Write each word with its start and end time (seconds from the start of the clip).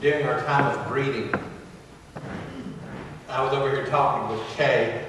during 0.00 0.26
our 0.26 0.40
time 0.44 0.64
of 0.66 0.86
greeting, 0.88 1.32
I 3.28 3.42
was 3.44 3.52
over 3.52 3.70
here 3.70 3.86
talking 3.86 4.36
with 4.36 4.46
Kay, 4.56 5.04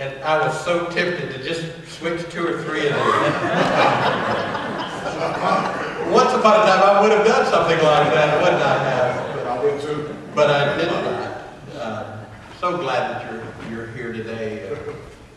and 0.00 0.22
I 0.24 0.38
was 0.46 0.58
so 0.64 0.86
tempted 0.86 1.30
to 1.32 1.42
just 1.42 1.62
switch 1.98 2.22
two 2.30 2.46
or 2.46 2.62
three 2.62 2.86
of 2.88 2.94
them. 2.94 3.02
Once 6.12 6.32
upon 6.32 6.60
a 6.60 6.64
time, 6.66 6.82
I 6.82 7.00
would 7.02 7.12
have 7.12 7.26
done 7.26 7.46
something 7.50 7.76
like 7.76 8.12
that, 8.12 8.42
wouldn't 8.42 8.62
I 8.62 8.78
have? 8.84 9.46
I 9.46 9.62
would 9.62 9.80
too. 9.80 10.14
But 10.34 10.50
I 10.50 10.76
did 10.76 10.90
not. 10.90 11.42
Uh, 11.74 12.24
so 12.58 12.76
glad 12.78 13.10
that 13.10 13.30
you're, 13.30 13.44
you're 13.70 13.86
here 13.88 14.12
today. 14.12 14.68
Uh, 14.70 14.76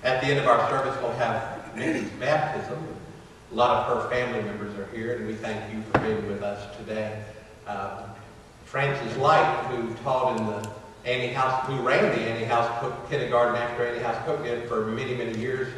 At 0.03 0.21
the 0.21 0.27
end 0.27 0.39
of 0.39 0.47
our 0.47 0.69
service, 0.69 0.95
we'll 1.01 1.11
have 1.13 1.75
Mindy's 1.75 2.09
baptism. 2.11 2.81
A 3.51 3.55
lot 3.55 3.87
of 3.89 4.03
her 4.03 4.09
family 4.09 4.41
members 4.41 4.73
are 4.79 4.87
here, 4.95 5.17
and 5.17 5.27
we 5.27 5.35
thank 5.35 5.73
you 5.73 5.81
for 5.91 5.99
being 5.99 6.25
with 6.27 6.41
us 6.41 6.75
today. 6.77 7.21
Uh, 7.67 8.07
Francis 8.65 9.17
Light, 9.17 9.65
who 9.69 9.93
taught 10.03 10.37
in 10.37 10.45
the 10.45 10.69
Annie 11.05 11.33
House, 11.33 11.65
who 11.67 11.75
ran 11.81 12.03
the 12.03 12.21
Annie 12.21 12.45
House 12.45 12.69
Cook 12.81 13.09
kindergarten 13.09 13.55
after 13.55 13.87
Annie 13.87 14.03
House 14.03 14.17
Cook 14.25 14.43
did 14.43 14.67
for 14.67 14.85
many, 14.87 15.15
many 15.15 15.37
years. 15.37 15.71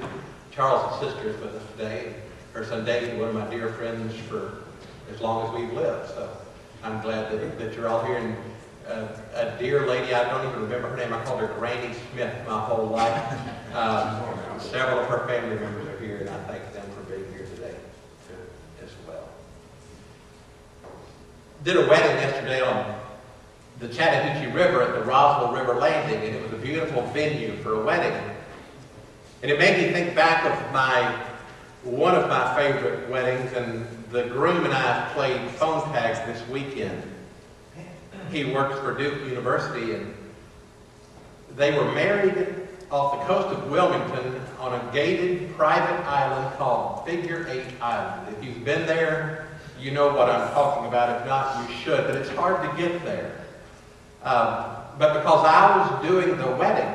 Charles' 0.52 0.99
sister 0.99 1.29
is 1.29 1.39
with 1.39 1.53
us 1.53 1.63
today. 1.73 2.15
Her 2.53 2.65
son 2.65 2.85
David, 2.85 3.20
one 3.20 3.29
of 3.29 3.35
my 3.35 3.48
dear 3.49 3.70
friends 3.73 4.15
for 4.27 4.63
as 5.13 5.21
long 5.21 5.48
as 5.48 5.62
we've 5.62 5.73
lived. 5.73 6.09
So 6.09 6.29
I'm 6.84 7.02
glad 7.02 7.31
that, 7.31 7.59
that 7.59 7.73
you're 7.76 7.88
all 7.88 8.04
here. 8.04 8.17
And 8.17 8.35
uh, 8.88 9.07
a 9.34 9.59
dear 9.59 9.85
lady, 9.85 10.13
I 10.13 10.27
don't 10.29 10.48
even 10.48 10.62
remember 10.63 10.90
her 10.90 10.98
name, 10.98 11.13
I 11.13 11.23
called 11.23 11.41
her 11.41 11.54
Granny 11.59 11.93
Smith 12.12 12.34
my 12.48 12.59
whole 12.59 12.88
life. 12.88 13.40
Um, 13.76 14.59
several 14.59 14.99
of 14.99 15.07
her 15.07 15.27
family 15.27 15.55
members 15.59 15.88
are 15.88 15.99
here, 15.99 16.17
and 16.17 16.29
I 16.29 16.38
thank 16.45 16.73
them 16.73 16.85
for 16.95 17.01
being 17.04 17.31
here 17.34 17.45
today 17.54 17.76
as 18.84 18.90
well. 19.07 19.27
Did 21.67 21.76
a 21.76 21.89
wedding 21.89 22.16
yesterday 22.16 22.62
on 22.62 22.98
the 23.80 23.89
Chattahoochee 23.89 24.53
River 24.53 24.84
at 24.84 24.94
the 24.94 25.02
Roswell 25.02 25.51
River 25.51 25.73
Landing, 25.73 26.23
and 26.23 26.34
it 26.34 26.41
was 26.41 26.54
a 26.54 26.63
beautiful 26.63 27.01
venue 27.07 27.57
for 27.57 27.73
a 27.73 27.84
wedding. 27.84 28.18
And 29.43 29.51
it 29.51 29.60
made 29.60 29.76
me 29.76 29.91
think 29.91 30.15
back 30.15 30.45
of 30.45 30.71
my 30.71 31.12
one 31.84 32.15
of 32.15 32.29
my 32.29 32.55
favorite 32.55 33.10
weddings, 33.10 33.51
and 33.51 33.85
the 34.12 34.23
groom 34.27 34.63
and 34.63 34.73
I 34.73 35.12
played 35.13 35.41
phone 35.51 35.84
tags 35.91 36.20
this 36.20 36.48
weekend. 36.48 37.04
He 38.32 38.45
works 38.45 38.79
for 38.79 38.98
Duke 38.98 39.27
University, 39.27 39.93
and 39.93 40.15
they 41.57 41.77
were 41.77 41.91
married 41.91 42.48
off 42.90 43.20
the 43.20 43.26
coast 43.26 43.54
of 43.54 43.70
Wilmington 43.70 44.40
on 44.62 44.73
a 44.73 44.93
gated 44.93 45.54
private 45.57 46.01
island 46.05 46.55
called 46.55 47.05
Figure 47.05 47.45
Eight 47.49 47.68
Island. 47.82 48.38
If 48.38 48.45
you've 48.45 48.63
been 48.63 48.88
there, 48.88 49.49
you 49.79 49.91
know 49.91 50.13
what 50.13 50.29
I'm 50.29 50.51
talking 50.53 50.87
about. 50.87 51.21
If 51.21 51.27
not, 51.27 51.70
you 51.70 51.75
should, 51.75 52.05
but 52.05 52.15
it's 52.15 52.29
hard 52.29 52.61
to 52.70 52.77
get 52.81 53.03
there. 53.03 53.45
Um, 54.23 54.65
but 54.97 55.13
because 55.13 55.45
I 55.45 55.77
was 55.77 56.07
doing 56.07 56.37
the 56.37 56.51
wedding, 56.55 56.93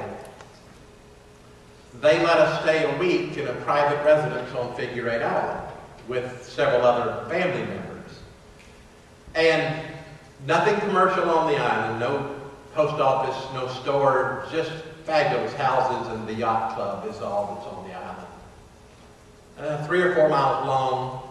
they 2.00 2.22
let 2.24 2.38
us 2.38 2.62
stay 2.62 2.92
a 2.92 2.98
week 2.98 3.36
in 3.36 3.46
a 3.46 3.52
private 3.62 4.04
residence 4.04 4.52
on 4.54 4.74
Figure 4.74 5.08
Eight 5.08 5.22
Island 5.22 5.72
with 6.08 6.44
several 6.44 6.82
other 6.82 7.28
family 7.28 7.64
members. 7.64 8.18
And 9.34 9.86
nothing 10.46 10.78
commercial 10.80 11.30
on 11.30 11.50
the 11.50 11.58
island, 11.58 12.00
no 12.00 12.34
post 12.74 13.00
office, 13.00 13.54
no 13.54 13.68
store, 13.82 14.46
just 14.50 14.72
fabulous 15.04 15.52
houses 15.54 16.12
and 16.12 16.26
the 16.26 16.34
yacht 16.34 16.74
club 16.74 17.06
is 17.06 17.20
all 17.20 17.54
that's 17.54 17.66
on 17.74 17.88
the 17.88 17.94
island. 17.94 18.26
Uh, 19.58 19.86
three 19.86 20.00
or 20.00 20.14
four 20.14 20.28
miles 20.28 20.66
long. 20.66 21.28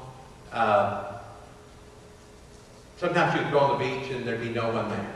Uh, 0.51 1.19
sometimes 3.01 3.33
you'd 3.33 3.51
go 3.51 3.57
on 3.57 3.79
the 3.79 3.83
beach 3.83 4.11
and 4.11 4.23
there'd 4.23 4.39
be 4.39 4.49
no 4.49 4.71
one 4.71 4.87
there. 4.87 5.13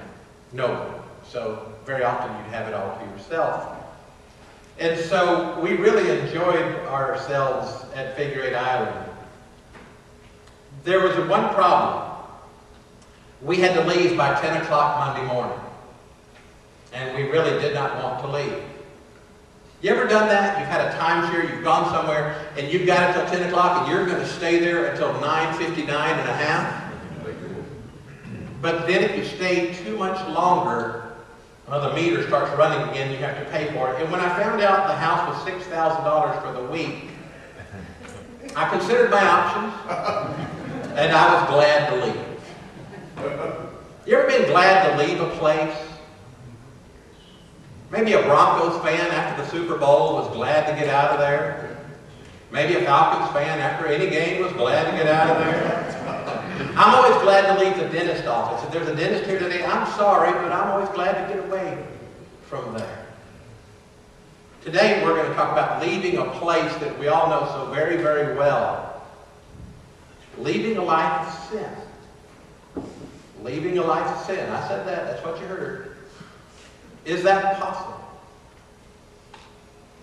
No 0.54 0.68
one. 0.70 1.04
So 1.30 1.72
very 1.86 2.04
often 2.04 2.36
you'd 2.36 2.52
have 2.52 2.68
it 2.68 2.74
all 2.74 2.98
to 2.98 3.06
yourself. 3.12 3.78
And 4.80 5.00
so 5.00 5.60
we 5.62 5.76
really 5.76 6.20
enjoyed 6.20 6.66
ourselves 6.88 7.86
at 7.94 8.18
Figure 8.18 8.42
Eight 8.42 8.56
Island. 8.56 9.12
There 10.84 11.00
was 11.00 11.16
one 11.30 11.54
problem. 11.54 12.12
We 13.44 13.58
had 13.58 13.76
to 13.76 13.86
leave 13.86 14.18
by 14.18 14.34
10 14.42 14.64
o'clock 14.64 15.06
Monday 15.06 15.32
morning. 15.32 15.60
And 16.92 17.16
we 17.16 17.30
really 17.30 17.62
did 17.62 17.76
not 17.76 18.02
want 18.02 18.20
to 18.22 18.32
leave. 18.32 18.64
You 19.82 19.92
ever 19.92 20.08
done 20.08 20.28
that? 20.30 20.58
You've 20.58 20.70
had 20.70 20.82
a 20.82 20.98
timeshare, 20.98 21.54
you've 21.54 21.64
gone 21.64 21.92
somewhere, 21.92 22.50
and 22.58 22.72
you've 22.72 22.88
got 22.88 23.16
until 23.16 23.38
10 23.38 23.48
o'clock, 23.48 23.82
and 23.82 23.92
you're 23.92 24.08
going 24.08 24.20
to 24.20 24.28
stay 24.28 24.58
there 24.58 24.86
until 24.86 25.14
9.59 25.16 25.80
and 25.80 25.90
a 25.90 26.34
half? 26.34 26.85
But 28.62 28.88
then 28.88 29.04
if 29.04 29.16
you 29.16 29.26
stay 29.26 29.74
too 29.84 29.98
much 29.98 30.26
longer, 30.30 31.14
the 31.68 31.94
meter 31.94 32.26
starts 32.28 32.56
running 32.58 32.90
again, 32.90 33.12
you 33.12 33.18
have 33.18 33.38
to 33.38 33.46
pay 33.52 33.72
for 33.74 33.94
it. 33.94 34.02
And 34.02 34.12
when 34.12 34.22
I 34.22 34.30
found 34.42 34.62
out 34.62 34.88
the 34.88 34.96
house 34.96 35.28
was 35.28 35.54
$6,000 35.54 36.42
for 36.44 36.54
the 36.62 36.68
week, 36.72 37.10
I 38.56 38.70
considered 38.70 39.12
my 39.12 39.26
options, 39.26 39.74
and 40.98 41.12
I 41.12 41.34
was 41.34 41.50
glad 41.50 41.90
to 41.90 41.96
leave. 42.06 42.22
You 44.06 44.18
ever 44.18 44.28
been 44.28 44.48
glad 44.50 44.90
to 44.90 45.04
leave 45.04 45.20
a 45.20 45.30
place? 45.38 45.76
Maybe 47.92 48.14
a 48.14 48.22
Broncos 48.24 48.82
fan 48.84 49.12
after 49.12 49.44
the 49.44 49.50
Super 49.50 49.78
Bowl 49.78 50.16
was 50.16 50.34
glad 50.36 50.68
to 50.68 50.76
get 50.80 50.90
out 50.94 51.12
of 51.12 51.20
there. 51.20 51.78
Maybe 52.52 52.76
a 52.76 52.86
Falcons 52.86 53.32
fan 53.32 53.60
after 53.60 53.88
any 53.88 54.10
game 54.10 54.42
was 54.42 54.54
glad 54.54 54.90
to 54.90 54.98
get 54.98 55.08
out 55.08 55.30
of 55.30 55.38
there. 55.44 55.95
I'm 56.58 56.96
always 56.96 57.22
glad 57.22 57.54
to 57.54 57.64
leave 57.64 57.78
the 57.78 57.90
dentist 57.90 58.26
office. 58.28 58.64
If 58.66 58.72
there's 58.72 58.88
a 58.88 58.96
dentist 58.96 59.26
here 59.26 59.40
today, 59.40 59.66
I'm 59.66 59.86
sorry, 59.94 60.32
but 60.32 60.52
I'm 60.52 60.70
always 60.70 60.90
glad 60.90 61.28
to 61.28 61.34
get 61.34 61.46
away 61.46 61.86
from 62.44 62.74
there. 62.74 63.08
Today 64.64 65.04
we're 65.04 65.16
going 65.16 65.30
to 65.30 65.36
talk 65.36 65.52
about 65.52 65.82
leaving 65.82 66.18
a 66.18 66.26
place 66.32 66.74
that 66.78 66.98
we 66.98 67.08
all 67.08 67.30
know 67.30 67.46
so 67.48 67.72
very, 67.74 67.98
very 67.98 68.36
well. 68.36 69.04
Leaving 70.38 70.78
a 70.78 70.84
life 70.84 71.28
of 71.28 71.50
sin. 71.52 72.84
Leaving 73.44 73.78
a 73.78 73.84
life 73.84 74.08
of 74.08 74.26
sin. 74.26 74.50
I 74.50 74.68
said 74.68 74.88
that. 74.88 75.06
That's 75.06 75.26
what 75.26 75.40
you 75.40 75.46
heard. 75.48 75.98
Is 77.04 77.22
that 77.24 77.60
possible? 77.60 78.02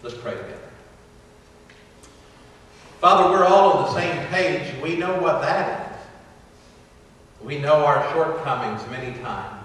Let's 0.03 0.17
pray 0.17 0.33
together. 0.33 0.59
Father, 3.01 3.31
we're 3.31 3.45
all 3.45 3.73
on 3.73 3.85
the 3.87 4.01
same 4.01 4.27
page. 4.29 4.81
We 4.83 4.97
know 4.97 5.21
what 5.21 5.41
that 5.43 5.89
is. 5.89 5.92
We 7.45 7.59
know 7.59 7.85
our 7.85 8.09
shortcomings 8.13 8.83
many 8.91 9.19
times. 9.21 9.63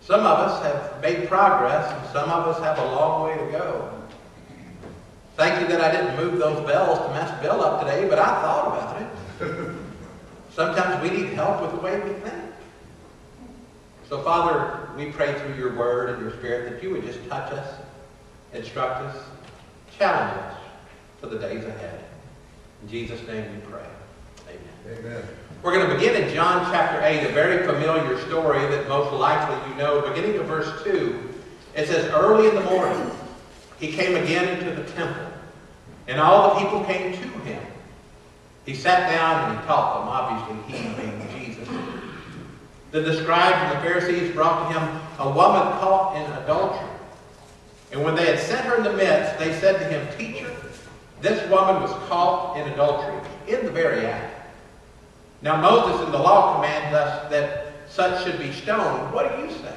Some 0.00 0.20
of 0.20 0.38
us 0.38 0.62
have 0.62 1.00
made 1.00 1.28
progress, 1.28 1.92
and 1.92 2.12
some 2.12 2.28
of 2.28 2.46
us 2.48 2.60
have 2.62 2.78
a 2.78 2.84
long 2.84 3.28
way 3.28 3.36
to 3.36 3.52
go. 3.52 4.02
Thank 5.36 5.60
you 5.60 5.66
that 5.68 5.80
I 5.80 5.90
didn't 5.90 6.16
move 6.16 6.38
those 6.38 6.64
bells 6.66 6.98
to 6.98 7.08
mess 7.14 7.42
Bill 7.42 7.60
up 7.62 7.80
today, 7.80 8.08
but 8.08 8.18
I 8.18 8.42
thought 8.42 8.66
about 8.68 9.02
it. 9.02 9.74
Sometimes 10.54 11.02
we 11.02 11.16
need 11.16 11.30
help 11.30 11.62
with 11.62 11.70
the 11.70 11.78
way 11.78 11.98
we 12.00 12.12
think. 12.20 12.52
So, 14.08 14.22
Father, 14.22 14.90
we 14.96 15.10
pray 15.10 15.32
through 15.40 15.54
your 15.54 15.74
word 15.74 16.10
and 16.10 16.20
your 16.20 16.32
spirit 16.32 16.70
that 16.70 16.82
you 16.82 16.90
would 16.90 17.04
just 17.04 17.26
touch 17.28 17.50
us, 17.52 17.80
instruct 18.52 19.02
us, 19.02 19.24
challenge 19.96 20.38
us 20.38 20.56
for 21.20 21.28
the 21.28 21.38
days 21.38 21.64
ahead. 21.64 22.04
In 22.82 22.88
Jesus' 22.88 23.26
name 23.26 23.50
we 23.54 23.60
pray. 23.70 23.86
Amen. 24.90 25.22
We're 25.62 25.74
going 25.74 25.88
to 25.88 25.94
begin 25.94 26.20
in 26.20 26.34
John 26.34 26.68
chapter 26.72 27.00
8, 27.04 27.24
a 27.24 27.32
very 27.32 27.64
familiar 27.64 28.18
story 28.26 28.58
that 28.66 28.88
most 28.88 29.12
likely 29.12 29.70
you 29.70 29.76
know. 29.76 30.00
Beginning 30.08 30.40
of 30.40 30.46
verse 30.46 30.82
2, 30.82 31.34
it 31.76 31.86
says, 31.86 32.10
Early 32.12 32.48
in 32.48 32.56
the 32.56 32.62
morning, 32.62 33.10
he 33.78 33.92
came 33.92 34.16
again 34.16 34.58
into 34.58 34.74
the 34.74 34.90
temple, 34.90 35.26
and 36.08 36.20
all 36.20 36.54
the 36.54 36.60
people 36.60 36.82
came 36.84 37.12
to 37.12 37.28
him. 37.44 37.62
He 38.66 38.74
sat 38.74 39.08
down 39.08 39.50
and 39.50 39.60
he 39.60 39.66
taught 39.66 40.00
them, 40.00 40.08
obviously 40.08 40.78
he 40.78 40.94
being 40.94 41.28
Jesus. 41.32 41.68
Then 42.90 43.04
the 43.04 43.14
scribes 43.22 43.56
and 43.56 43.78
the 43.78 43.88
Pharisees 43.88 44.34
brought 44.34 44.68
to 44.68 44.78
him 44.78 45.00
a 45.20 45.28
woman 45.28 45.62
caught 45.78 46.16
in 46.16 46.42
adultery. 46.42 46.88
And 47.92 48.02
when 48.02 48.16
they 48.16 48.26
had 48.26 48.40
set 48.40 48.64
her 48.64 48.76
in 48.76 48.82
the 48.82 48.92
midst, 48.92 49.38
they 49.38 49.52
said 49.60 49.78
to 49.78 49.84
him, 49.84 50.18
Teacher, 50.18 50.50
this 51.20 51.40
woman 51.50 51.80
was 51.80 51.92
caught 52.08 52.56
in 52.56 52.68
adultery, 52.72 53.20
in 53.46 53.64
the 53.64 53.70
very 53.70 54.06
act. 54.06 54.31
Now 55.42 55.60
Moses 55.60 56.06
in 56.06 56.12
the 56.12 56.18
law 56.18 56.54
commands 56.54 56.94
us 56.94 57.30
that 57.30 57.72
such 57.88 58.24
should 58.24 58.38
be 58.38 58.52
stoned. 58.52 59.12
What 59.12 59.36
do 59.36 59.42
you 59.42 59.50
say? 59.50 59.74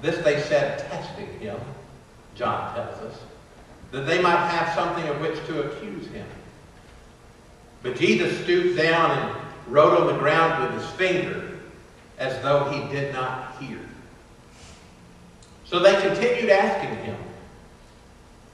This 0.00 0.22
they 0.22 0.40
said, 0.42 0.78
testing 0.90 1.40
him, 1.40 1.58
John 2.34 2.74
tells 2.74 2.98
us, 3.00 3.18
that 3.90 4.06
they 4.06 4.20
might 4.20 4.46
have 4.48 4.74
something 4.74 5.08
of 5.08 5.20
which 5.20 5.36
to 5.46 5.62
accuse 5.62 6.06
him. 6.08 6.26
But 7.82 7.96
Jesus 7.96 8.38
stooped 8.42 8.76
down 8.76 9.10
and 9.18 9.36
wrote 9.68 9.98
on 9.98 10.06
the 10.08 10.18
ground 10.18 10.62
with 10.62 10.82
his 10.82 10.90
finger 10.92 11.58
as 12.18 12.40
though 12.42 12.64
he 12.64 12.92
did 12.94 13.12
not 13.12 13.56
hear. 13.60 13.78
So 15.64 15.78
they 15.78 16.00
continued 16.00 16.50
asking 16.50 16.96
him. 17.04 17.16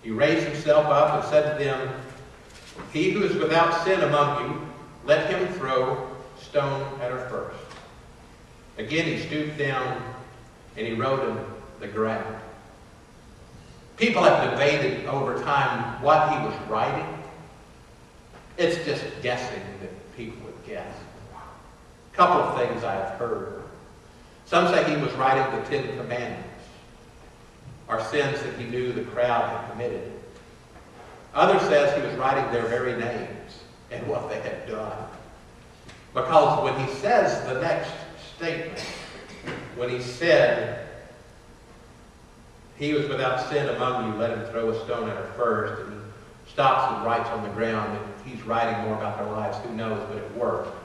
He 0.03 0.11
raised 0.11 0.47
himself 0.47 0.87
up 0.87 1.23
and 1.23 1.31
said 1.31 1.59
to 1.59 1.65
them, 1.65 1.95
He 2.93 3.11
who 3.11 3.25
is 3.25 3.37
without 3.37 3.85
sin 3.85 4.01
among 4.01 4.51
you, 4.51 4.70
let 5.05 5.31
him 5.31 5.47
throw 5.55 6.09
stone 6.39 7.01
at 7.01 7.11
her 7.11 7.29
first. 7.29 7.77
Again, 8.79 9.07
he 9.07 9.19
stooped 9.19 9.59
down 9.59 10.03
and 10.77 10.87
he 10.87 10.95
wrote 10.95 11.29
in 11.29 11.37
the 11.81 11.89
ground. 11.89 12.37
People 13.97 14.23
have 14.23 14.51
debated 14.51 15.07
over 15.07 15.43
time 15.43 16.03
what 16.03 16.31
he 16.31 16.39
was 16.45 16.55
writing. 16.69 17.07
It's 18.57 18.85
just 18.85 19.05
guessing 19.23 19.63
that 19.81 20.17
people 20.17 20.39
would 20.47 20.67
guess. 20.67 20.95
A 22.13 22.17
couple 22.17 22.41
of 22.41 22.59
things 22.59 22.85
I've 22.85 23.11
heard. 23.19 23.63
Some 24.47 24.69
say 24.69 24.89
he 24.91 25.01
was 25.01 25.13
writing 25.13 25.45
the 25.55 25.67
Ten 25.69 25.97
Commandments, 25.97 26.49
or 27.89 28.03
sins 28.05 28.43
that 28.43 28.59
he 28.59 28.65
knew 28.65 28.93
the 28.93 29.05
crowd 29.05 29.49
had 29.49 29.71
committed. 29.71 30.13
Others 31.35 31.63
says 31.69 31.97
he 31.97 32.07
was 32.07 32.17
writing 32.17 32.51
their 32.53 32.67
very 32.67 32.99
names 32.99 33.61
and 33.91 34.07
what 34.07 34.29
they 34.29 34.41
had 34.41 34.67
done. 34.67 35.09
Because 36.15 36.65
when 36.65 36.87
he 36.87 36.93
says 36.95 37.47
the 37.47 37.61
next 37.61 37.93
statement, 38.37 38.81
when 39.77 39.89
he 39.89 40.01
said, 40.01 40.89
he 42.77 42.93
was 42.95 43.09
without 43.09 43.49
sin 43.49 43.69
among 43.69 44.13
you, 44.13 44.19
let 44.19 44.31
him 44.31 44.45
throw 44.47 44.71
a 44.71 44.85
stone 44.85 45.09
at 45.09 45.17
her 45.17 45.33
first, 45.37 45.83
and 45.83 46.03
he 46.45 46.51
stops 46.51 46.95
and 46.95 47.05
writes 47.05 47.29
on 47.31 47.43
the 47.43 47.51
ground, 47.51 47.97
and 47.97 48.07
he's 48.25 48.43
writing 48.45 48.83
more 48.85 48.97
about 48.97 49.19
their 49.19 49.31
lives, 49.31 49.59
who 49.59 49.75
knows, 49.75 50.03
but 50.09 50.19
it 50.19 50.37
worked. 50.37 50.77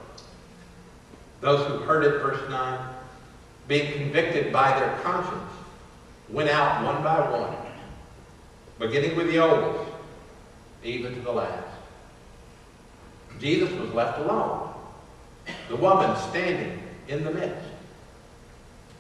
Those 1.42 1.66
who 1.68 1.78
heard 1.80 2.04
it, 2.04 2.22
verse 2.22 2.50
9, 2.50 2.80
being 3.68 3.94
convicted 3.94 4.52
by 4.52 4.78
their 4.80 4.98
conscience, 5.04 5.42
went 6.30 6.50
out 6.50 6.84
one 6.84 7.04
by 7.04 7.30
one, 7.31 7.56
beginning 8.80 9.16
with 9.16 9.31
the 9.31 9.40
oldest, 9.40 9.92
even 10.84 11.13
to 11.13 11.22
the 11.22 11.31
last. 11.31 11.75
Jesus 13.39 13.71
was 13.79 13.93
left 13.93 14.19
alone. 14.19 14.73
The 15.69 15.75
woman 15.75 16.15
standing 16.29 16.81
in 17.07 17.23
the 17.23 17.31
midst. 17.31 17.69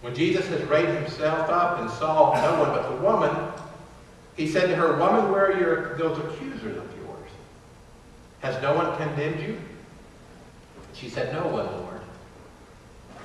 When 0.01 0.13
Jesus 0.13 0.47
had 0.47 0.69
raised 0.69 0.95
himself 0.99 1.49
up 1.49 1.79
and 1.79 1.89
saw 1.89 2.35
no 2.35 2.59
one 2.59 2.69
but 2.69 2.89
the 2.89 3.03
woman, 3.03 3.51
he 4.35 4.47
said 4.47 4.67
to 4.67 4.75
her, 4.75 4.97
Woman, 4.97 5.31
where 5.31 5.47
are 5.47 5.59
your, 5.59 5.97
those 5.97 6.17
accusers 6.19 6.77
of 6.77 6.97
yours? 6.97 7.29
Has 8.41 8.61
no 8.61 8.75
one 8.75 8.95
condemned 8.97 9.41
you? 9.41 9.57
She 10.93 11.09
said, 11.09 11.33
No 11.33 11.47
one, 11.47 11.65
Lord. 11.65 12.01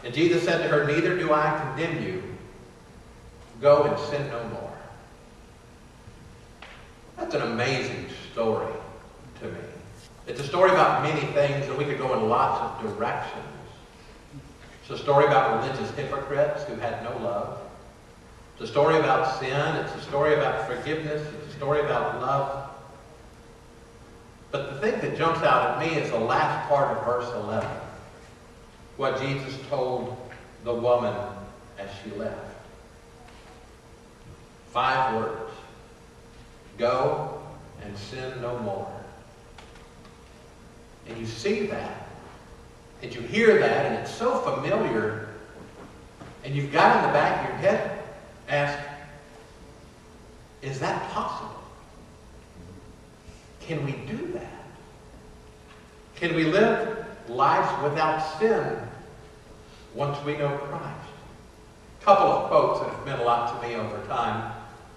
And 0.05 0.15
Jesus 0.15 0.43
said 0.43 0.63
to 0.63 0.69
her, 0.69 0.87
Neither 0.87 1.19
do 1.19 1.33
I 1.33 1.59
condemn 1.61 2.03
you. 2.03 2.23
Go 3.61 3.83
and 3.85 3.99
sin 4.09 4.27
no 4.29 4.43
more. 4.49 4.79
That's 7.19 7.35
an 7.35 7.43
amazing 7.43 8.07
story 8.33 8.73
to 9.41 9.47
me. 9.47 9.70
It's 10.31 10.39
a 10.39 10.47
story 10.47 10.71
about 10.71 11.03
many 11.03 11.23
things, 11.33 11.67
and 11.67 11.77
we 11.77 11.85
could 11.85 11.99
go 11.99 12.15
in 12.15 12.29
lots 12.29 12.63
of 12.63 12.97
directions. 12.97 13.45
It's 14.81 14.91
a 14.91 15.03
story 15.03 15.27
about 15.27 15.61
religious 15.61 15.91
hypocrites 15.97 16.63
who 16.63 16.77
had 16.77 17.03
no 17.03 17.19
love. 17.19 17.59
It's 18.53 18.71
a 18.71 18.73
story 18.73 18.97
about 19.01 19.41
sin. 19.41 19.51
It's 19.51 19.93
a 19.97 20.01
story 20.03 20.35
about 20.35 20.69
forgiveness. 20.69 21.27
It's 21.35 21.53
a 21.53 21.57
story 21.57 21.81
about 21.81 22.21
love. 22.21 22.71
But 24.53 24.75
the 24.75 24.79
thing 24.79 25.01
that 25.01 25.19
jumps 25.19 25.43
out 25.43 25.69
at 25.69 25.79
me 25.81 26.01
is 26.01 26.11
the 26.11 26.19
last 26.21 26.69
part 26.69 26.97
of 26.97 27.05
verse 27.05 27.29
11. 27.35 27.69
What 28.99 29.21
Jesus 29.21 29.59
told 29.69 30.17
the 30.63 30.75
woman 30.75 31.13
as 31.77 31.91
she 32.05 32.11
left. 32.17 32.55
Five 34.69 35.17
words. 35.17 35.51
Go 36.79 37.43
and 37.83 37.99
sin 37.99 38.41
no 38.41 38.57
more. 38.61 39.00
And 41.11 41.19
you 41.19 41.27
see 41.27 41.67
that, 41.67 42.09
and 43.03 43.13
you 43.13 43.21
hear 43.21 43.59
that, 43.59 43.87
and 43.87 43.95
it's 43.97 44.15
so 44.15 44.39
familiar, 44.39 45.29
and 46.45 46.55
you've 46.55 46.73
got 46.73 46.97
in 46.97 47.03
the 47.03 47.13
back 47.13 47.45
of 47.45 47.51
your 47.51 47.71
head, 47.71 48.03
ask, 48.49 48.79
is 50.63 50.79
that 50.79 51.11
possible? 51.11 51.61
Can 53.61 53.85
we 53.85 53.93
do 53.93 54.33
that? 54.35 54.65
Can 56.15 56.37
we 56.37 56.45
live 56.45 57.05
lives 57.29 57.83
without 57.83 58.39
sin 58.39 58.79
once 59.95 60.23
we 60.25 60.37
know 60.37 60.57
Christ? 60.59 61.11
A 62.01 62.05
couple 62.05 62.27
of 62.27 62.49
quotes 62.49 62.81
that 62.81 62.95
have 62.95 63.07
meant 63.07 63.21
a 63.21 63.25
lot 63.25 63.61
to 63.61 63.69
me 63.69 63.75
over 63.75 64.01
time. 64.07 64.53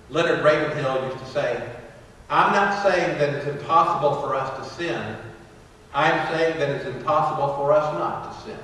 Leonard 0.10 0.44
Ravenhill 0.44 1.08
used 1.08 1.20
to 1.20 1.32
say, 1.32 1.70
I'm 2.30 2.54
not 2.54 2.84
saying 2.84 3.18
that 3.18 3.30
it's 3.30 3.48
impossible 3.48 4.22
for 4.22 4.36
us 4.36 4.58
to 4.58 4.76
sin. 4.76 5.18
I'm 5.94 6.28
saying 6.34 6.60
that 6.60 6.70
it's 6.70 6.86
impossible 6.86 7.56
for 7.56 7.72
us 7.72 7.94
not 7.94 8.34
to 8.34 8.42
sin. 8.46 8.60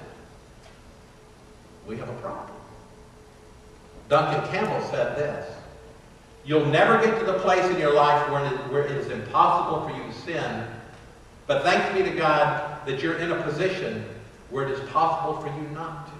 We 1.88 1.98
have 1.98 2.10
a 2.10 2.14
problem. 2.14 2.56
Duncan 4.10 4.50
Campbell 4.52 4.82
said 4.90 5.16
this. 5.16 5.56
You'll 6.44 6.66
never 6.66 7.04
get 7.04 7.20
to 7.20 7.26
the 7.26 7.38
place 7.40 7.64
in 7.66 7.80
your 7.80 7.94
life 7.94 8.30
where 8.32 8.44
it, 8.46 8.58
where 8.72 8.86
it 8.86 8.92
is 8.92 9.12
impossible 9.12 9.88
for 9.88 9.96
you 9.96 10.04
to 10.04 10.20
sin, 10.22 10.66
but 11.46 11.64
thanks 11.64 11.96
be 11.96 12.04
to 12.04 12.16
God 12.16 12.86
that 12.88 13.02
you're 13.02 13.18
in 13.18 13.32
a 13.32 13.44
position 13.44 14.06
where 14.50 14.68
it 14.68 14.72
is 14.72 14.90
possible 14.90 15.40
for 15.42 15.48
you 15.48 15.68
not 15.70 16.08
to. 16.08 16.14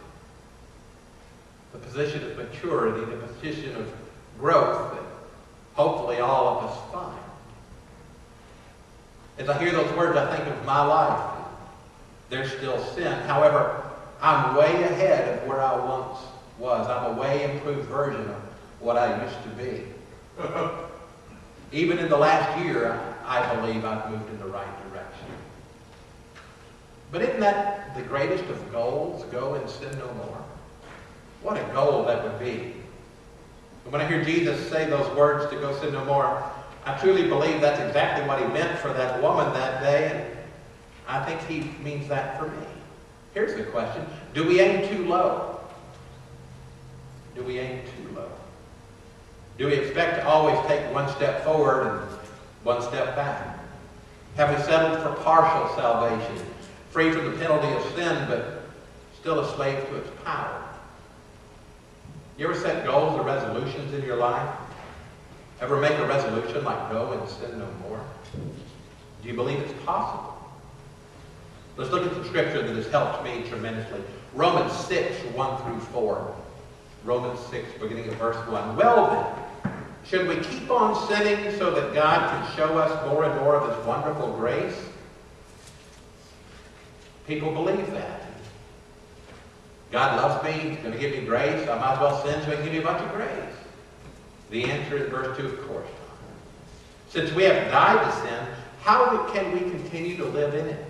The 1.72 1.86
position 1.86 2.24
of 2.24 2.38
maturity, 2.38 3.06
the 3.06 3.18
position 3.18 3.76
of 3.76 3.92
growth 4.40 4.94
that 4.94 5.04
hopefully 5.74 6.20
all 6.20 6.58
of 6.58 6.70
us 6.70 6.92
find. 6.92 7.29
As 9.40 9.48
I 9.48 9.58
hear 9.58 9.72
those 9.72 9.92
words, 9.96 10.18
I 10.18 10.36
think 10.36 10.48
of 10.54 10.66
my 10.66 10.84
life. 10.84 11.34
There's 12.30 12.52
still 12.52 12.78
sin. 12.94 13.14
However, 13.22 13.84
I'm 14.22 14.56
way 14.56 14.84
ahead 14.84 15.40
of 15.40 15.48
where 15.48 15.62
I 15.62 15.78
once 15.78 16.20
was. 16.60 16.88
I'm 16.88 17.18
a 17.18 17.20
way 17.22 17.50
improved 17.50 17.88
version 17.88 18.30
of 18.30 18.36
what 18.82 18.98
I 18.98 19.24
used 19.24 19.42
to 19.44 19.50
be. 19.52 19.84
Even 21.72 22.00
in 22.00 22.10
the 22.10 22.18
last 22.18 22.64
year, 22.66 23.00
I 23.26 23.56
believe 23.56 23.86
I've 23.86 24.12
moved 24.12 24.30
in 24.30 24.40
the 24.40 24.48
right 24.48 24.92
direction. 24.92 25.28
But 27.12 27.22
isn't 27.22 27.40
that 27.40 27.96
the 27.96 28.02
greatest 28.02 28.44
of 28.46 28.72
goals? 28.74 29.24
Go 29.32 29.54
and 29.54 29.70
sin 29.70 29.98
no 29.98 30.14
more. 30.16 30.44
What 31.44 31.56
a 31.56 31.64
goal 31.74 32.04
that 32.06 32.24
would 32.24 32.40
be. 32.40 32.74
And 33.86 33.94
when 33.94 34.02
I 34.02 34.08
hear 34.08 34.22
Jesus 34.22 34.70
say 34.70 34.90
those 34.90 35.10
words 35.16 35.50
to 35.52 35.60
go 35.60 35.80
sin 35.80 35.94
no 35.94 36.04
more, 36.04 36.44
I 36.86 36.98
truly 36.98 37.28
believe 37.28 37.62
that's 37.62 37.80
exactly 37.80 38.28
what 38.28 38.40
he 38.40 38.48
meant 38.48 38.80
for 38.80 38.92
that 38.94 39.22
woman 39.22 39.52
that 39.54 39.82
day, 39.82 40.12
and 40.12 40.38
I 41.08 41.24
think 41.26 41.42
he 41.48 41.72
means 41.84 42.08
that 42.08 42.40
for 42.40 42.48
me. 42.48 42.68
Here's 43.34 43.56
the 43.56 43.64
question. 43.64 44.06
Do 44.34 44.48
we 44.48 44.60
aim 44.60 44.88
too 44.88 45.06
low? 45.06 45.60
Do 47.36 47.44
we 47.44 47.60
aim 47.60 47.82
too 47.84 48.16
low? 48.16 48.30
Do 49.58 49.68
we 49.68 49.74
expect 49.74 50.18
to 50.18 50.28
always 50.28 50.58
take 50.68 50.92
one 50.94 51.10
step 51.10 51.44
forward 51.44 51.88
and 51.88 52.18
one 52.64 52.82
step 52.82 53.16
back? 53.16 53.60
Have 54.36 54.56
we 54.56 54.64
settled 54.64 55.02
for 55.02 55.22
partial 55.24 55.76
salvation, 55.76 56.46
free 56.92 57.12
from 57.12 57.32
the 57.32 57.38
penalty 57.38 57.68
of 57.68 57.84
sin, 57.96 58.26
but 58.30 58.64
still 59.20 59.42
a 59.42 59.56
slave 59.56 59.86
to 59.90 59.96
its 59.98 60.10
power? 60.24 60.64
You 62.38 62.50
ever 62.50 62.58
set 62.58 62.86
goals 62.86 63.20
or 63.20 63.24
resolutions 63.24 63.94
in 63.94 64.04
your 64.06 64.16
life? 64.16 64.50
Ever 65.62 65.78
make 65.78 65.98
a 65.98 66.08
resolution 66.08 66.64
like 66.64 66.90
go 66.90 67.12
and 67.12 67.30
sin 67.30 67.60
no 67.60 67.68
more? 67.88 68.02
Do 69.22 69.28
you 69.28 69.34
believe 69.34 69.60
it's 69.60 69.74
possible? 69.84 70.36
Let's 71.76 71.92
look 71.92 72.06
at 72.06 72.14
some 72.14 72.26
scripture 72.26 72.62
that 72.62 72.76
has 72.76 72.88
helped 72.88 73.24
me 73.24 73.44
tremendously. 73.48 74.02
Romans 74.34 74.74
6, 74.86 75.18
1 75.36 75.64
through 75.64 75.80
4. 75.92 76.36
Romans 77.04 77.40
6, 77.48 77.82
beginning 77.82 78.08
of 78.08 78.16
verse 78.16 78.36
1. 78.48 78.76
Well 78.76 79.36
then, 79.64 79.74
should 80.06 80.28
we 80.28 80.38
keep 80.38 80.70
on 80.72 81.08
sinning 81.08 81.58
so 81.58 81.72
that 81.72 81.94
God 81.94 82.30
can 82.32 82.56
show 82.56 82.78
us 82.78 83.10
more 83.10 83.26
and 83.26 83.40
more 83.42 83.56
of 83.56 83.76
his 83.76 83.86
wonderful 83.86 84.34
grace? 84.34 84.76
People 87.28 87.54
believe 87.54 87.92
that. 87.92 88.22
God 89.92 90.22
loves 90.22 90.44
me, 90.44 90.70
he's 90.70 90.80
going 90.80 90.94
to 90.94 91.00
give 91.00 91.12
me 91.12 91.26
grace, 91.26 91.68
I 91.68 91.80
might 91.80 91.94
as 91.94 92.00
well 92.00 92.24
sin 92.24 92.42
so 92.44 92.52
he 92.52 92.56
can 92.56 92.66
give 92.66 92.74
me 92.74 92.80
a 92.80 92.84
bunch 92.84 93.02
of 93.02 93.12
grace. 93.14 93.59
The 94.50 94.66
answer 94.66 94.98
is 94.98 95.10
verse 95.10 95.38
2, 95.38 95.46
of 95.46 95.68
course. 95.68 95.88
Since 97.10 97.32
we 97.34 97.44
have 97.44 97.72
died 97.72 98.04
to 98.04 98.22
sin, 98.22 98.46
how 98.82 99.28
can 99.32 99.52
we 99.52 99.60
continue 99.60 100.18
to 100.18 100.26
live 100.26 100.54
in 100.54 100.68
it? 100.68 100.86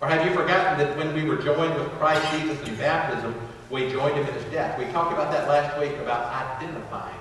Or 0.00 0.08
have 0.08 0.24
you 0.26 0.32
forgotten 0.34 0.78
that 0.78 0.96
when 0.96 1.14
we 1.14 1.24
were 1.24 1.36
joined 1.36 1.74
with 1.74 1.90
Christ 1.92 2.24
Jesus 2.32 2.66
in 2.66 2.74
baptism, 2.76 3.34
we 3.70 3.90
joined 3.90 4.16
him 4.16 4.26
in 4.26 4.34
his 4.34 4.44
death? 4.44 4.78
We 4.78 4.86
talked 4.86 5.12
about 5.12 5.30
that 5.32 5.46
last 5.46 5.78
week 5.78 5.92
about 5.98 6.32
identifying 6.32 7.20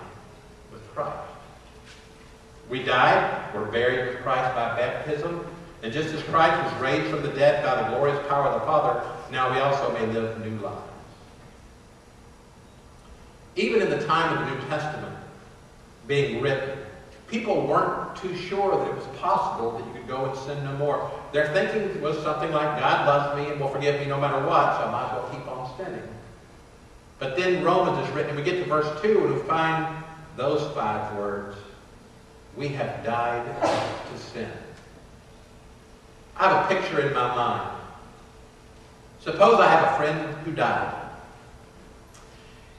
with 0.71 0.85
Christ. 0.93 1.17
We 2.69 2.83
died, 2.83 3.53
we're 3.53 3.65
buried 3.65 4.07
with 4.07 4.23
Christ 4.23 4.55
by 4.55 4.77
baptism, 4.77 5.45
and 5.81 5.91
just 5.91 6.13
as 6.13 6.21
Christ 6.23 6.61
was 6.63 6.81
raised 6.81 7.09
from 7.09 7.23
the 7.23 7.29
dead 7.29 7.63
by 7.63 7.81
the 7.81 7.89
glorious 7.89 8.19
power 8.27 8.47
of 8.47 8.59
the 8.59 8.65
Father, 8.65 9.01
now 9.31 9.51
we 9.51 9.59
also 9.59 9.91
may 9.93 10.05
live 10.13 10.39
new 10.45 10.57
lives. 10.59 10.81
Even 13.55 13.81
in 13.81 13.89
the 13.89 14.05
time 14.05 14.37
of 14.37 14.45
the 14.45 14.55
New 14.55 14.69
Testament 14.69 15.18
being 16.09 16.41
written, 16.41 16.77
people 17.27 17.67
weren't 17.67 18.15
too 18.17 18.35
sure 18.35 18.77
that 18.77 18.87
it 18.87 18.95
was 18.95 19.05
possible 19.19 19.77
that 19.77 19.85
you 19.87 19.93
could 19.93 20.07
go 20.07 20.25
and 20.25 20.37
sin 20.39 20.61
no 20.63 20.73
more. 20.73 21.09
Their 21.31 21.53
thinking 21.53 22.01
was 22.01 22.17
something 22.23 22.51
like, 22.51 22.79
God 22.79 23.07
loves 23.07 23.39
me 23.39 23.51
and 23.51 23.61
will 23.61 23.69
forgive 23.69 24.01
me 24.01 24.07
no 24.07 24.19
matter 24.19 24.45
what, 24.45 24.75
so 24.75 24.87
I 24.87 24.91
might 24.91 25.05
as 25.05 25.11
well 25.13 25.29
keep 25.31 25.47
on 25.47 25.77
sinning. 25.77 26.09
But 27.19 27.37
then 27.37 27.63
Romans 27.63 28.07
is 28.07 28.15
written, 28.15 28.31
and 28.31 28.39
we 28.39 28.43
get 28.43 28.63
to 28.63 28.65
verse 28.65 29.01
2, 29.01 29.25
and 29.25 29.35
we 29.35 29.41
find 29.41 30.03
those 30.35 30.73
five 30.73 31.15
words. 31.15 31.55
We 32.57 32.69
have 32.69 33.05
died 33.05 33.45
to 33.61 34.19
sin. 34.19 34.49
I 36.35 36.49
have 36.49 36.65
a 36.65 36.73
picture 36.73 37.01
in 37.07 37.13
my 37.13 37.35
mind. 37.35 37.77
Suppose 39.19 39.59
I 39.59 39.69
have 39.69 39.93
a 39.93 39.97
friend 39.97 40.35
who 40.43 40.53
died. 40.53 40.95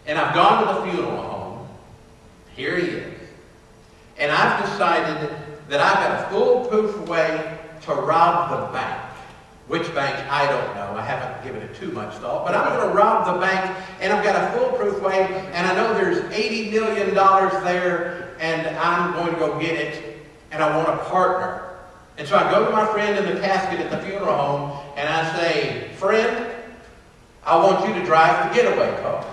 And 0.06 0.18
I've 0.18 0.34
gone 0.34 0.66
to 0.66 0.80
the 0.80 0.90
funeral 0.90 1.22
home. 1.22 1.68
Here 2.56 2.76
he 2.76 2.88
is. 2.88 2.99
And 4.20 4.30
I've 4.30 4.64
decided 4.64 5.30
that 5.68 5.80
I've 5.80 5.94
got 5.94 6.20
a 6.20 6.30
foolproof 6.30 7.08
way 7.08 7.58
to 7.82 7.94
rob 7.94 8.50
the 8.50 8.72
bank. 8.72 9.00
Which 9.66 9.94
bank, 9.94 10.14
I 10.30 10.46
don't 10.46 10.74
know. 10.74 10.98
I 10.98 11.02
haven't 11.02 11.42
given 11.42 11.62
it 11.62 11.74
too 11.74 11.90
much 11.92 12.14
thought. 12.16 12.44
But 12.44 12.54
I'm 12.54 12.76
going 12.76 12.88
to 12.90 12.94
rob 12.94 13.34
the 13.34 13.40
bank, 13.40 13.76
and 14.00 14.12
I've 14.12 14.22
got 14.22 14.36
a 14.36 14.58
foolproof 14.58 15.00
way, 15.00 15.22
and 15.54 15.66
I 15.66 15.74
know 15.74 15.94
there's 15.94 16.18
$80 16.34 16.70
million 16.70 17.14
there, 17.14 18.36
and 18.40 18.76
I'm 18.76 19.14
going 19.14 19.32
to 19.32 19.38
go 19.38 19.58
get 19.58 19.74
it, 19.78 20.18
and 20.50 20.62
I 20.62 20.76
want 20.76 20.88
a 20.88 21.04
partner. 21.04 21.68
And 22.18 22.28
so 22.28 22.36
I 22.36 22.50
go 22.50 22.66
to 22.66 22.72
my 22.72 22.84
friend 22.86 23.24
in 23.24 23.34
the 23.34 23.40
casket 23.40 23.80
at 23.80 23.90
the 23.90 23.98
funeral 24.06 24.36
home, 24.36 24.78
and 24.96 25.08
I 25.08 25.34
say, 25.38 25.88
Friend, 25.94 26.46
I 27.44 27.56
want 27.56 27.88
you 27.88 27.94
to 27.94 28.04
drive 28.04 28.48
the 28.48 28.60
getaway 28.60 29.00
car. 29.00 29.24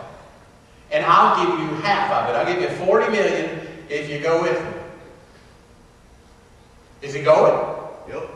And 0.92 1.04
I'll 1.06 1.46
give 1.46 1.60
you 1.60 1.76
half 1.82 2.10
of 2.12 2.30
it. 2.30 2.38
I'll 2.38 2.46
give 2.46 2.62
you 2.62 2.70
40 2.86 3.12
million 3.12 3.68
if 3.90 4.10
you 4.10 4.20
go 4.20 4.42
with 4.42 4.64
me. 4.64 4.77
Is 7.02 7.14
he 7.14 7.22
going? 7.22 7.54
Yep. 8.10 8.30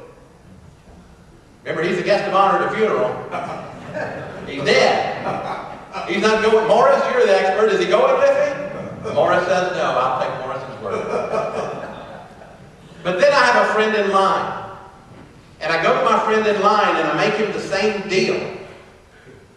Remember, 1.63 1.83
he's 1.83 1.97
the 1.97 2.03
guest 2.03 2.27
of 2.27 2.33
honor 2.33 2.63
at 2.63 2.69
the 2.69 2.77
funeral. 2.77 3.07
he's 4.47 4.63
dead. 4.63 5.11
He's 6.07 6.21
not 6.21 6.41
going. 6.43 6.67
Morris, 6.67 7.01
you're 7.11 7.25
the 7.25 7.39
expert. 7.39 7.71
Is 7.71 7.79
he 7.79 7.87
going 7.87 8.19
with 8.19 8.29
me? 9.05 9.13
Morris 9.13 9.45
says 9.45 9.73
no. 9.73 9.83
I'll 9.83 10.21
take 10.21 10.45
Morris's 10.45 10.81
word. 10.81 11.05
but 13.03 13.19
then 13.19 13.31
I 13.33 13.45
have 13.45 13.69
a 13.69 13.73
friend 13.73 13.95
in 13.95 14.11
line. 14.11 14.69
And 15.59 15.71
I 15.71 15.83
go 15.83 15.97
to 15.97 16.03
my 16.03 16.19
friend 16.25 16.45
in 16.47 16.61
line 16.61 16.95
and 16.95 17.07
I 17.07 17.15
make 17.15 17.35
him 17.35 17.51
the 17.51 17.59
same 17.59 18.07
deal. 18.09 18.57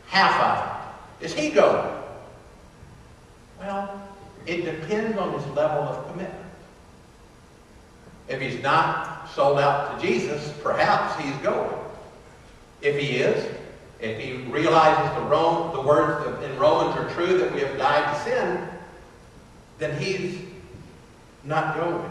Half 0.06 0.40
of 0.40 1.22
it. 1.22 1.24
Is 1.24 1.32
he 1.32 1.50
going? 1.50 1.90
Well, 3.58 4.02
it 4.46 4.64
depends 4.64 5.16
on 5.16 5.32
his 5.32 5.46
level 5.48 5.84
of 5.84 6.10
commitment. 6.10 6.43
If 8.28 8.40
he's 8.40 8.62
not 8.62 9.28
sold 9.34 9.58
out 9.58 10.00
to 10.00 10.06
Jesus, 10.06 10.52
perhaps 10.62 11.22
he's 11.22 11.36
going. 11.36 11.74
If 12.80 12.98
he 12.98 13.16
is, 13.16 13.54
if 14.00 14.18
he 14.18 14.32
realizes 14.50 15.14
the, 15.16 15.22
Rome, 15.22 15.74
the 15.74 15.80
words 15.80 16.44
in 16.44 16.58
Romans 16.58 16.96
are 16.96 17.08
true 17.14 17.38
that 17.38 17.52
we 17.54 17.60
have 17.60 17.76
died 17.78 18.14
to 18.14 18.24
sin, 18.24 18.68
then 19.78 19.98
he's 19.98 20.38
not 21.44 21.76
going. 21.76 22.10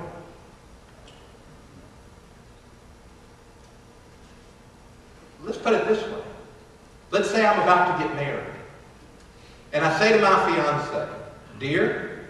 Let's 5.43 5.57
put 5.57 5.73
it 5.73 5.87
this 5.87 6.01
way. 6.03 6.23
Let's 7.11 7.29
say 7.29 7.45
I'm 7.45 7.61
about 7.61 7.97
to 7.97 8.03
get 8.03 8.15
married. 8.15 8.53
And 9.73 9.83
I 9.83 9.99
say 9.99 10.13
to 10.13 10.21
my 10.21 10.45
fiance, 10.45 11.09
Dear, 11.59 12.27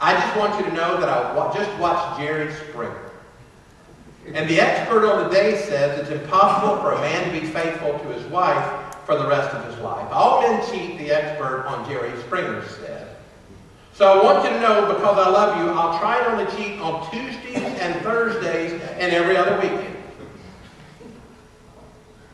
I 0.00 0.14
just 0.14 0.36
want 0.36 0.58
you 0.58 0.70
to 0.70 0.74
know 0.74 1.00
that 1.00 1.08
I 1.08 1.54
just 1.54 1.78
watched 1.78 2.20
Jerry 2.20 2.52
Springer. 2.52 3.05
And 4.34 4.50
the 4.50 4.60
expert 4.60 5.06
on 5.06 5.24
the 5.24 5.30
day 5.30 5.56
says 5.56 5.98
it's 6.00 6.10
impossible 6.10 6.76
for 6.82 6.92
a 6.92 7.00
man 7.00 7.32
to 7.32 7.40
be 7.40 7.46
faithful 7.46 7.98
to 7.98 8.08
his 8.08 8.24
wife 8.26 8.96
for 9.06 9.16
the 9.16 9.26
rest 9.26 9.54
of 9.54 9.64
his 9.66 9.78
life. 9.82 10.06
All 10.10 10.42
men 10.42 10.60
cheat, 10.70 10.98
the 10.98 11.10
expert 11.12 11.64
on 11.66 11.88
Jerry 11.88 12.10
Springer 12.22 12.66
said. 12.66 13.16
So 13.94 14.20
I 14.20 14.22
want 14.22 14.44
you 14.44 14.50
to 14.50 14.60
know, 14.60 14.92
because 14.92 15.16
I 15.16 15.30
love 15.30 15.56
you, 15.58 15.70
I'll 15.70 15.98
try 15.98 16.18
to 16.18 16.32
only 16.32 16.44
cheat 16.56 16.78
on 16.80 17.10
Tuesdays 17.10 17.78
and 17.80 18.02
Thursdays 18.02 18.72
and 18.72 19.12
every 19.12 19.36
other 19.36 19.58
weekend. 19.60 19.96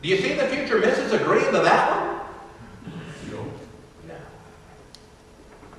Do 0.03 0.09
you 0.09 0.17
see 0.17 0.33
the 0.33 0.49
future 0.49 0.81
missus 0.81 1.13
agreeing 1.13 1.53
to 1.53 1.61
that 1.61 1.91
one? 1.91 2.93
No. 3.31 3.45
No. 4.09 4.15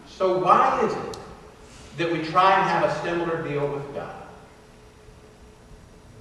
So 0.08 0.38
why 0.38 0.80
is 0.86 0.94
it 0.94 1.18
that 1.98 2.10
we 2.10 2.24
try 2.24 2.54
and 2.54 2.70
have 2.70 2.84
a 2.90 3.02
similar 3.04 3.46
deal 3.46 3.68
with 3.68 3.94
God? 3.94 4.23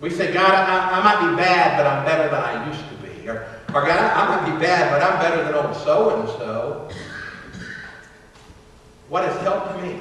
We 0.02 0.10
say, 0.10 0.32
God, 0.32 0.52
I, 0.52 0.98
I 0.98 1.04
might 1.04 1.30
be 1.30 1.36
bad, 1.36 1.78
but 1.78 1.86
I'm 1.86 2.04
better 2.04 2.28
than 2.28 2.42
I 2.42 2.66
used 2.68 2.82
to 2.88 2.94
be. 2.96 3.28
Or, 3.28 3.46
or 3.68 3.86
God, 3.86 4.00
I 4.00 4.34
might 4.34 4.52
be 4.52 4.60
bad, 4.60 4.90
but 4.90 5.00
I'm 5.00 5.20
better 5.20 5.44
than 5.44 5.54
old 5.54 5.76
so-and-so. 5.76 6.90
What 9.08 9.24
has 9.24 9.40
helped 9.42 9.80
me 9.80 10.00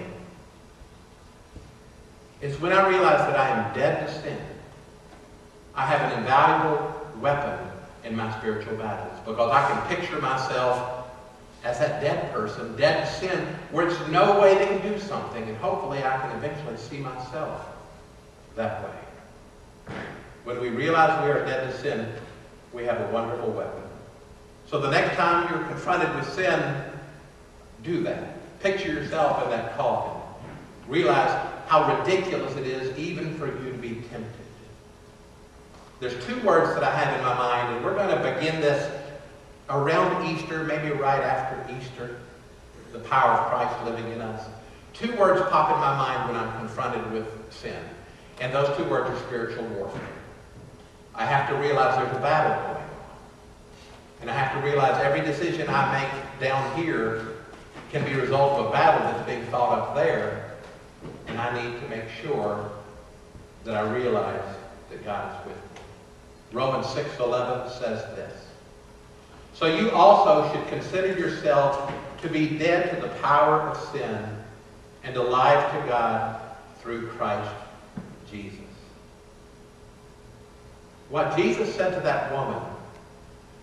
is 2.41 2.59
when 2.59 2.73
I 2.73 2.89
realize 2.89 3.19
that 3.19 3.37
I 3.37 3.49
am 3.49 3.75
dead 3.75 4.07
to 4.07 4.21
sin, 4.23 4.39
I 5.75 5.85
have 5.85 6.11
an 6.11 6.19
invaluable 6.19 6.99
weapon 7.21 7.67
in 8.03 8.15
my 8.15 8.35
spiritual 8.39 8.75
battles 8.77 9.19
because 9.23 9.51
I 9.51 9.69
can 9.69 9.95
picture 9.95 10.19
myself 10.19 11.09
as 11.63 11.77
that 11.77 12.01
dead 12.01 12.33
person, 12.33 12.75
dead 12.75 13.05
to 13.05 13.13
sin, 13.13 13.37
where 13.69 13.87
it's 13.87 14.07
no 14.07 14.41
way 14.41 14.57
they 14.57 14.65
can 14.65 14.81
do 14.81 14.99
something, 14.99 15.43
and 15.47 15.55
hopefully 15.57 15.99
I 15.99 16.17
can 16.21 16.35
eventually 16.37 16.77
see 16.77 16.97
myself 16.97 17.67
that 18.55 18.83
way. 18.83 18.95
When 20.43 20.59
we 20.59 20.69
realize 20.69 21.23
we 21.23 21.31
are 21.31 21.45
dead 21.45 21.71
to 21.71 21.77
sin, 21.77 22.11
we 22.73 22.83
have 22.85 22.99
a 23.01 23.13
wonderful 23.13 23.51
weapon. 23.51 23.83
So 24.67 24.79
the 24.79 24.89
next 24.89 25.15
time 25.15 25.49
you're 25.49 25.67
confronted 25.67 26.13
with 26.15 26.31
sin, 26.33 26.83
do 27.83 28.01
that. 28.03 28.59
Picture 28.61 28.89
yourself 28.89 29.43
in 29.43 29.49
that 29.51 29.77
coffin. 29.77 30.21
Realize 30.87 31.47
how 31.67 31.97
ridiculous 31.97 32.55
it 32.55 32.65
is 32.65 32.97
even 32.97 33.35
for 33.37 33.47
you 33.47 33.71
to 33.71 33.77
be 33.77 33.95
tempted. 34.09 34.25
There's 35.99 36.25
two 36.25 36.39
words 36.41 36.73
that 36.73 36.83
I 36.83 36.95
have 36.95 37.17
in 37.17 37.23
my 37.23 37.35
mind, 37.35 37.75
and 37.75 37.85
we're 37.85 37.93
going 37.93 38.09
to 38.09 38.33
begin 38.33 38.59
this 38.59 38.91
around 39.69 40.25
Easter, 40.25 40.63
maybe 40.63 40.89
right 40.91 41.21
after 41.21 41.75
Easter, 41.75 42.19
the 42.91 42.99
power 42.99 43.31
of 43.31 43.49
Christ 43.51 43.85
living 43.85 44.11
in 44.11 44.21
us. 44.21 44.47
Two 44.93 45.15
words 45.15 45.41
pop 45.49 45.71
in 45.73 45.79
my 45.79 45.95
mind 45.95 46.29
when 46.29 46.43
I'm 46.43 46.59
confronted 46.59 47.11
with 47.11 47.27
sin, 47.53 47.77
and 48.39 48.53
those 48.53 48.75
two 48.77 48.83
words 48.85 49.09
are 49.09 49.27
spiritual 49.27 49.63
warfare. 49.65 50.01
I 51.15 51.25
have 51.25 51.49
to 51.49 51.55
realize 51.55 51.97
there's 51.97 52.15
a 52.15 52.21
battle 52.21 52.63
going 52.63 52.83
on. 52.83 52.89
And 54.21 54.29
I 54.29 54.33
have 54.33 54.61
to 54.61 54.67
realize 54.67 55.01
every 55.03 55.21
decision 55.21 55.67
I 55.69 56.01
make 56.01 56.39
down 56.39 56.75
here 56.77 57.27
can 57.91 58.05
be 58.05 58.13
a 58.13 58.21
result 58.21 58.59
of 58.59 58.67
a 58.67 58.71
battle 58.71 59.01
that's 59.11 59.27
being 59.27 59.43
fought 59.47 59.77
up 59.77 59.95
there, 59.95 60.55
and 61.27 61.37
I 61.37 61.61
need 61.61 61.79
to 61.81 61.87
make 61.89 62.05
sure 62.21 62.71
that 63.65 63.75
I 63.75 63.81
realize 63.93 64.55
that 64.89 65.03
God 65.03 65.41
is 65.41 65.47
with 65.47 65.55
me. 65.57 65.81
Romans 66.53 66.87
6.11 66.87 67.69
says 67.79 68.03
this. 68.15 68.45
So 69.53 69.65
you 69.65 69.91
also 69.91 70.51
should 70.53 70.67
consider 70.69 71.07
yourself 71.19 71.91
to 72.21 72.29
be 72.29 72.57
dead 72.57 72.95
to 72.95 73.01
the 73.01 73.13
power 73.15 73.61
of 73.61 73.77
sin 73.91 74.25
and 75.03 75.15
alive 75.15 75.71
to 75.71 75.87
God 75.87 76.41
through 76.81 77.07
Christ 77.09 77.51
Jesus. 78.29 78.60
What 81.11 81.35
Jesus 81.35 81.75
said 81.75 81.93
to 81.93 81.99
that 81.99 82.31
woman 82.31 82.63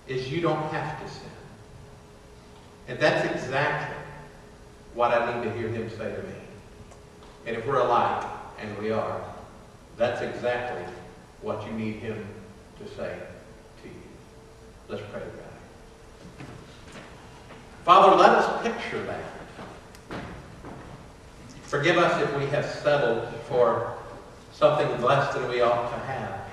is 0.06 0.30
you 0.30 0.42
don't 0.42 0.70
have 0.70 1.02
to 1.02 1.10
sin. 1.10 1.30
And 2.88 3.00
that's 3.00 3.26
exactly 3.34 3.96
what 4.94 5.12
I 5.12 5.34
need 5.34 5.44
to 5.44 5.58
hear 5.58 5.68
him 5.68 5.88
say 5.88 6.14
to 6.14 6.22
me. 6.22 6.34
And 7.46 7.56
if 7.56 7.66
we're 7.66 7.80
alike, 7.80 8.26
and 8.60 8.76
we 8.78 8.90
are, 8.90 9.22
that's 9.96 10.20
exactly 10.20 10.84
what 11.40 11.64
you 11.66 11.72
need 11.72 11.96
him 11.96 12.22
to 12.80 12.88
say 12.94 13.16
to 13.82 13.88
you. 13.88 13.94
Let's 14.88 15.02
pray 15.10 15.20
together. 15.20 15.44
Father, 17.84 18.14
let 18.14 18.30
us 18.30 18.62
picture 18.62 19.02
that. 19.04 20.20
Forgive 21.62 21.96
us 21.96 22.22
if 22.22 22.36
we 22.38 22.46
have 22.46 22.66
settled 22.66 23.26
for 23.48 23.94
something 24.52 25.00
less 25.00 25.34
than 25.34 25.48
we 25.48 25.62
ought 25.62 25.90
to 25.90 25.98
have. 26.00 26.47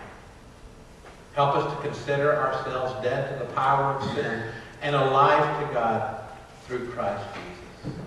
Help 1.36 1.58
us 1.58 1.76
to 1.76 1.82
consider 1.82 2.34
ourselves 2.38 2.94
dead 3.04 3.38
to 3.38 3.46
the 3.46 3.52
power 3.52 3.96
of 3.96 4.16
sin 4.16 4.44
and 4.82 4.96
alive 4.96 5.68
to 5.68 5.74
God 5.74 6.22
through 6.66 6.90
Christ 6.92 7.26
Jesus. 7.34 8.00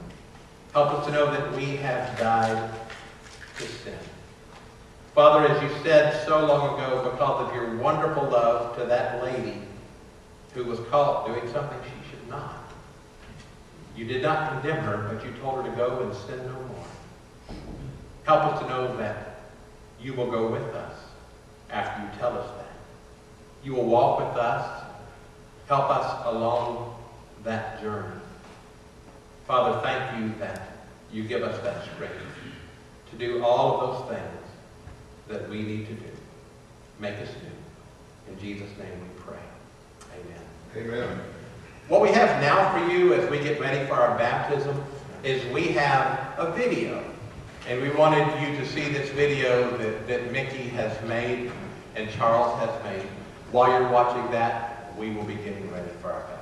Help 0.73 0.95
us 0.95 1.07
to 1.07 1.13
know 1.13 1.31
that 1.31 1.55
we 1.55 1.77
have 1.77 2.19
died 2.19 2.71
to 3.59 3.65
sin. 3.65 3.99
Father, 5.15 5.47
as 5.47 5.63
you 5.63 5.69
said 5.83 6.27
so 6.27 6.47
long 6.47 6.79
ago, 6.79 7.11
because 7.11 7.47
of 7.47 7.55
your 7.55 7.77
wonderful 7.77 8.23
love 8.25 8.75
to 8.79 8.87
that 8.87 9.23
lady 9.23 9.61
who 10.55 10.65
was 10.65 10.81
caught 10.89 11.27
doing 11.27 11.53
something 11.53 11.79
she 11.85 12.11
should 12.11 12.29
not, 12.31 12.73
you 13.95 14.07
did 14.07 14.23
not 14.23 14.53
condemn 14.53 14.83
her, 14.85 15.13
but 15.13 15.23
you 15.23 15.33
told 15.43 15.63
her 15.63 15.71
to 15.71 15.77
go 15.77 16.01
and 16.01 16.15
sin 16.15 16.39
no 16.47 16.53
more. 16.53 17.57
Help 18.25 18.55
us 18.55 18.61
to 18.63 18.69
know 18.69 18.97
that 18.97 19.41
you 20.01 20.15
will 20.15 20.31
go 20.31 20.51
with 20.51 20.75
us 20.75 20.95
after 21.69 22.03
you 22.03 22.09
tell 22.19 22.39
us. 22.39 22.58
You 23.65 23.75
will 23.75 23.87
walk 23.87 24.19
with 24.21 24.37
us, 24.37 24.85
help 25.69 25.91
us 25.91 26.27
along 26.27 26.95
that 27.45 27.81
journey. 27.81 28.15
Father, 29.47 29.81
thank 29.81 30.21
you 30.21 30.35
that 30.39 30.73
you 31.13 31.25
give 31.25 31.43
us 31.43 31.59
that 31.63 31.85
strength 31.95 32.15
to 33.11 33.17
do 33.17 33.43
all 33.43 33.81
of 33.81 34.09
those 34.09 34.17
things 34.17 34.39
that 35.29 35.49
we 35.49 35.63
need 35.63 35.87
to 35.87 35.95
do. 35.95 36.11
Make 36.99 37.15
us 37.17 37.29
do. 37.29 38.33
In 38.33 38.39
Jesus' 38.39 38.71
name 38.79 39.01
we 39.01 39.23
pray. 39.23 39.39
Amen. 40.13 40.95
Amen. 40.95 41.21
What 41.89 42.03
we 42.03 42.09
have 42.11 42.43
now 42.43 42.73
for 42.73 42.93
you 42.93 43.15
as 43.15 43.31
we 43.31 43.39
get 43.39 43.59
ready 43.59 43.87
for 43.87 43.95
our 43.95 44.19
baptism 44.19 44.79
is 45.25 45.45
we 45.53 45.69
have 45.69 46.35
a 46.39 46.53
video. 46.53 47.03
And 47.67 47.81
we 47.83 47.91
wanted 47.91 48.27
you 48.43 48.57
to 48.57 48.67
see 48.67 48.89
this 48.89 49.09
video 49.11 49.77
that, 49.79 50.07
that 50.07 50.33
Mickey 50.33 50.69
has 50.69 50.93
made 51.09 51.51
and 51.97 52.11
Charles 52.11 52.59
has 52.61 52.85
made. 52.85 53.09
While 53.51 53.71
you're 53.71 53.91
watching 53.91 54.31
that, 54.33 54.95
we 54.99 55.11
will 55.11 55.25
be 55.25 55.35
getting 55.37 55.71
ready 55.71 55.89
for 56.03 56.13
our. 56.13 56.38